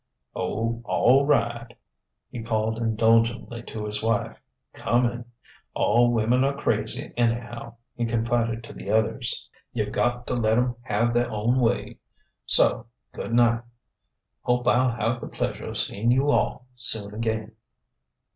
[0.35, 1.75] "Oh, all right,"
[2.31, 4.41] he called indulgently to his wife:
[4.73, 5.25] "coming!...
[5.75, 9.47] All women are crazy, anyhow," he confided to the others.
[9.73, 11.99] "You've got to let 'em have their own way.
[12.47, 13.61] So good night.
[14.41, 17.51] Hope I'll have the pleasure of seeing you all soon again."